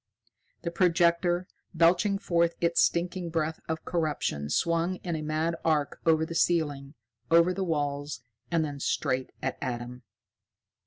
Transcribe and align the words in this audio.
The 0.63 0.71
projector, 0.71 1.47
belching 1.75 2.17
forth 2.17 2.55
its 2.59 2.81
stinking 2.81 3.29
breath 3.29 3.59
of 3.69 3.85
corruption 3.85 4.49
swung 4.49 4.95
in 5.03 5.15
a 5.15 5.21
mad 5.21 5.55
arc 5.63 5.99
over 6.07 6.25
the 6.25 6.33
ceiling, 6.33 6.95
over 7.29 7.53
the 7.53 7.63
walls 7.63 8.21
and 8.49 8.65
then 8.65 8.79
straight 8.79 9.31
at 9.43 9.59
Adam. 9.61 10.01